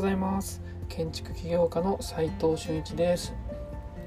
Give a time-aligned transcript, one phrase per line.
[0.00, 0.62] ございます。
[0.88, 3.34] 建築起業家の斉藤俊一です。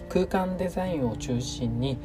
[0.10, 2.00] 空間デザインを中心に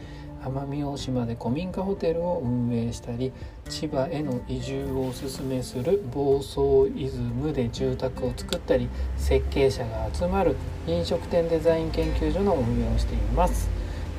[0.45, 3.33] 奄美大島で古民家ホテルを運営したり
[3.71, 10.55] 千葉への移住をおすすめする房総イズムで住宅を作ったり設計者が集まる
[10.87, 13.71] 飲食店デザイン研究所の運営をしています。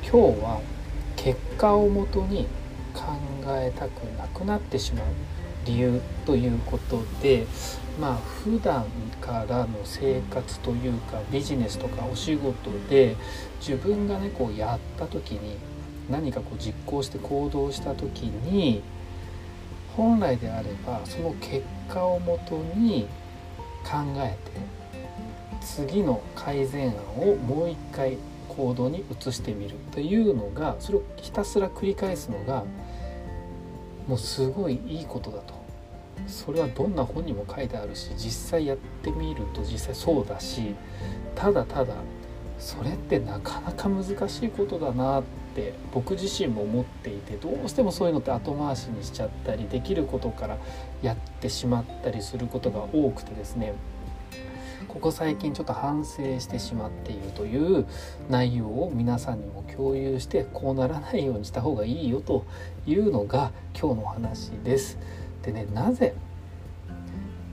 [0.02, 0.60] 今日は
[1.14, 2.48] 結果をもとに
[2.92, 3.02] 考
[3.50, 5.04] えたくなくなってしまう。
[5.64, 7.46] 理由ということで
[8.00, 8.86] まあ普段
[9.20, 13.16] からの生活というかビジネスとかお仕事で
[13.60, 15.56] 自分がねこうやった時に
[16.10, 18.82] 何かこう実行して行動した時に
[19.96, 23.06] 本来であればその結果をもとに
[23.84, 24.70] 考えて
[25.60, 26.96] 次の改善案
[27.30, 28.16] をもう一回
[28.48, 32.64] 行動に移してみるというのがそれをひたすら繰り返すのが
[34.10, 35.54] もうすごいいいことだと。
[36.26, 40.74] それはどんな本にも書いてあるし実際やってみると実際そうだし
[41.34, 41.94] ただただ
[42.58, 45.22] それってなかなか難しいことだなっ
[45.54, 50.58] て僕自身も思っていてどうしてもそういうのって後回しにしちゃったりできることから
[51.02, 53.72] やってしまったりすることが多くてですね。
[54.90, 57.86] ここ最近ちょっと反省してしまっているという
[58.28, 62.44] 内容を皆さんにも共有してこうならないようにした方がいいよと
[62.88, 64.98] いうのが今日の話です。
[65.42, 66.12] でねなぜ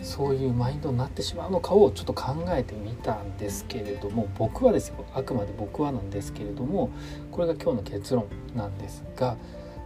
[0.02, 6.90] そういうマインドになってしまうのかをちょっと考えてみたんですけれども僕はですよあくまで僕はなんですけれども
[7.32, 9.38] これが今日の結論なんですが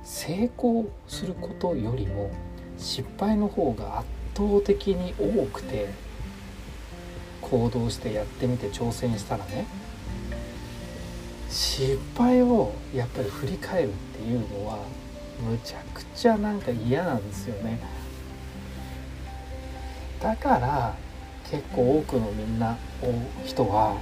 [0.03, 2.31] 成功することよりも
[2.77, 5.89] 失敗の方が圧倒的に多くて
[7.51, 9.67] 行動してやってみて挑戦したらね
[11.49, 14.79] 失敗をやっぱり振り返るっていうのは
[15.45, 17.79] むちゃくちゃなんか嫌なんですよね
[20.21, 20.95] だから
[21.49, 22.77] 結構多くのみんな
[23.43, 23.97] 人は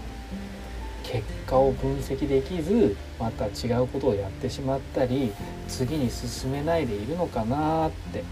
[1.01, 5.31] 結果を分析できずまた違うことをやってしまったり
[5.67, 8.23] 次に進めないでいるのかなって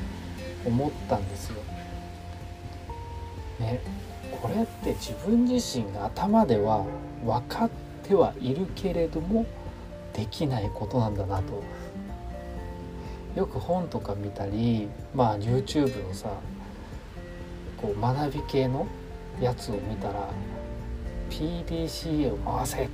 [0.63, 1.55] 思ったんですよ。
[3.59, 3.81] ね
[4.41, 6.85] これって自分自身が頭では
[7.25, 7.69] 分かっ
[8.03, 9.45] てはいるけれども
[10.13, 11.63] できないことなんだなと。
[13.35, 16.29] よく本とか見たりまあ YouTube のさ
[17.79, 18.87] こう学び系の
[19.39, 20.27] やつを見たら
[21.29, 22.89] PDCA を回せ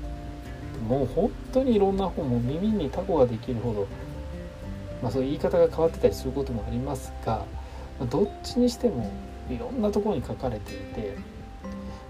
[0.90, 3.88] もう本当にいろんな本も耳にタコができるほど、
[5.02, 7.46] まあ、そういう言い方が変わってたりすることもありますが
[8.10, 9.10] どっちにしても
[9.50, 11.16] いろんなところに書かれていて、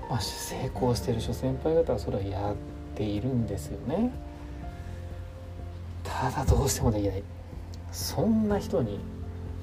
[0.09, 2.55] まあ、成功してる諸先輩方はそれはやっ
[2.95, 4.11] ているんですよね。
[6.03, 7.23] ただどうしてもできない。
[7.91, 8.99] そんな人に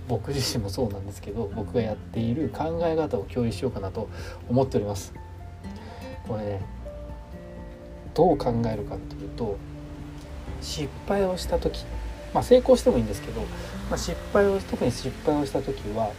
[0.08, 4.08] 僕自身もそうなんですけど僕がやっている考え方を共有しようかなと
[4.48, 5.12] 思っております。
[6.26, 6.60] これね
[8.14, 9.56] どう考えるかっていうと
[10.60, 11.84] 失敗をした時
[12.34, 13.40] まあ成功してもいいんですけど、
[13.88, 16.10] まあ、失敗を特に失敗をした時は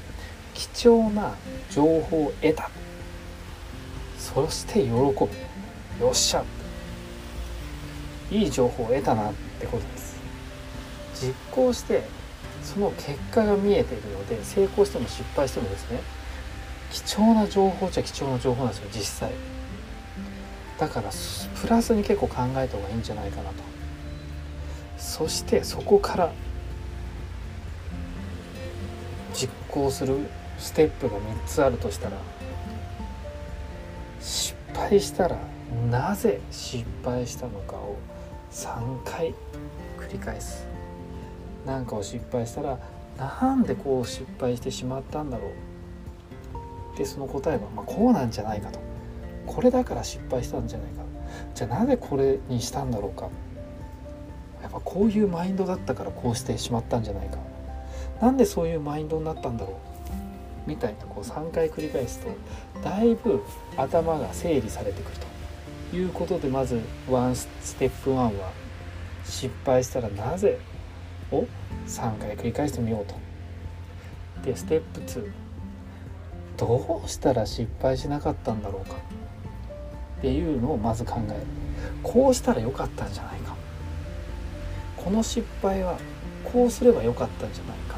[0.53, 1.35] 貴重な
[1.69, 2.69] 情報を得た。
[4.33, 4.95] そして喜ぶ。
[4.95, 6.43] よっしゃ。
[8.31, 10.19] いい情報を得たなってことです。
[11.21, 12.03] 実行して
[12.63, 15.99] その結果が見えているので成功しても失敗してもですね
[16.91, 19.31] 貴重な情報じゃ貴重な情報なんですよ実際
[20.79, 21.11] だから
[21.61, 23.55] プラスに結構考えた方がいいんじゃないかなと。
[24.97, 26.31] そしてそこから
[29.33, 30.17] 実行する
[30.57, 32.17] ステップが3つあるとしたら
[34.89, 35.37] 敗したら
[35.89, 37.97] なぜ失敗したのかを
[38.51, 39.33] 3回
[39.97, 40.67] 繰り返す。
[41.65, 42.79] 何かを失敗したら
[43.17, 45.49] なんでこう失敗してしまったんだろ
[46.95, 46.97] う。
[46.97, 48.79] でその答えは、まあ、こうなんじゃないかと。
[49.45, 51.03] これだから失敗したんじゃないか。
[51.55, 53.29] じゃあなぜこれにしたんだろうか。
[54.61, 57.37] やっぱこういうマインドだったからこうしてしまったんじゃないか。
[58.21, 60.00] なんでそういうマインドになったんだろう。
[60.67, 62.29] みたいなこう3回繰り返すと
[62.81, 63.41] だいぶ
[63.78, 65.17] 頭が整理されてくる
[65.91, 66.79] ということでまず
[67.09, 67.47] ワンス
[67.78, 68.52] テップ1は
[69.25, 70.59] 失敗したらなぜ
[71.31, 71.46] を
[71.87, 73.16] 3回繰り返してみようと。
[74.43, 75.31] でステップ2
[76.58, 78.96] どうしたら失敗しなかったんだろうか。
[80.19, 81.40] っていうのをまず考える。
[82.03, 83.55] こうしたらよかったんじゃないか。
[84.97, 85.97] この失敗は
[86.43, 87.97] こうすればよかったんじゃないか。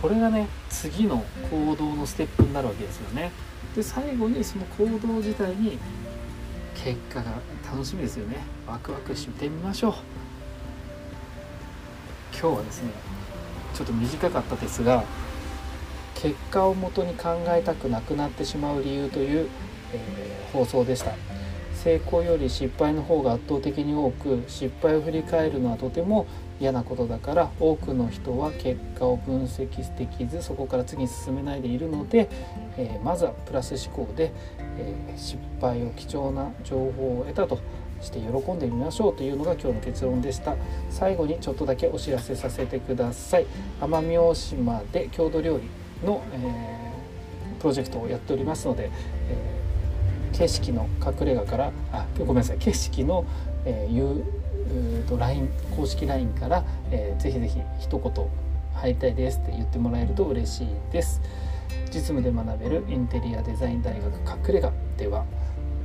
[0.00, 3.32] これがね次の行動のステップになるわけですよね。
[3.74, 5.78] で最後にその行動自体に
[6.74, 7.32] 結果が
[7.70, 8.38] 楽しみですよね。
[8.66, 9.94] ワクワクしてみましょう。
[12.32, 12.90] 今日はですね
[13.74, 15.04] ちょっと短かったですが
[16.14, 19.48] 結果をもとに考えたくなくなってしまう理由という
[19.92, 21.12] えー、放送でした。
[21.74, 26.26] 成功より失敗の方が圧倒的に多く失敗を振り返るのはとても
[26.60, 32.28] 嫌なことだから多くの人は結果を分析できずそこから次に進めないでいるので、
[32.76, 34.32] えー、まずはプラス思考で、
[34.78, 37.58] えー、失敗を貴重な情報を得たと
[38.00, 40.56] して喜んでみましょうというのが今日の結論でした。
[40.90, 43.46] 最後にちょっとだけお知らせさせてください。
[43.80, 48.90] 奄美大島で郷土料理の、えー、プロジェクトをやっておりますので、
[49.30, 53.24] えー、景色の隠れ家からあごめんなさい景色の、
[53.64, 53.94] えー、
[55.08, 58.12] と LINE 公式 LINE から、えー、ぜひぜひ一言
[58.74, 61.20] 入りたいですって言ってもらえると嬉しいです。
[61.86, 65.24] 実務で学べるインテリアデザイン大学隠れ家では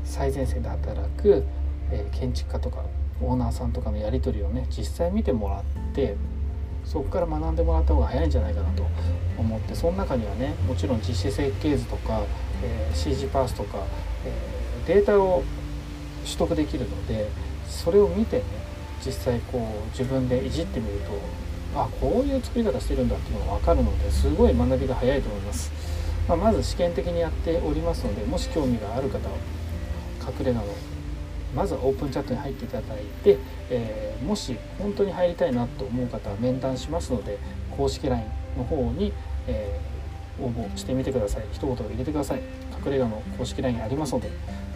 [0.03, 1.43] 最前線で働く、
[1.91, 2.83] えー、建築家とか
[3.21, 5.63] オーナーさんとかのやり取りをね実際見てもらっ
[5.93, 6.15] て
[6.85, 8.85] そこから学んでもらった方が早いんじゃないかなと
[9.37, 12.23] 思ってその中にはねもちろん実施設計図とか、
[12.61, 13.77] えー、CG パースとか、
[14.25, 15.43] えー、データを
[16.25, 17.29] 取得できるので
[17.67, 18.43] それを見てね
[19.05, 21.11] 実際こう自分でいじってみると
[21.75, 25.71] あこういう作り方してるんだっていうのが分かるのですごい学びが早いと思います、
[26.27, 29.35] まあ、まず試験的にやっておりますのでもし興味がある方は
[30.39, 30.63] 隠れ家の
[31.55, 33.37] まずはオープンチャットに入っていただいて、
[33.69, 37.37] えー、もし本当に入りたいなと思う方は面談しますので
[37.71, 38.23] 公式 LINE
[38.57, 39.13] の方に、
[39.47, 40.02] えー、
[40.43, 41.43] 応募してみてください。
[41.51, 42.41] 一言入れてください。
[42.85, 44.29] 隠れ家の公式 LINE ありますので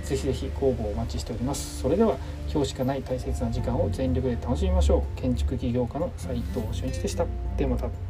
[0.04, 1.81] ぜひぜひ応募お待ちしております。
[1.81, 2.16] それでは
[2.52, 5.22] 今日しかない大切な時間を全力で楽しみましょう。
[5.22, 7.25] 建築起業家の斉藤俊一でした。
[7.58, 8.06] ではまた。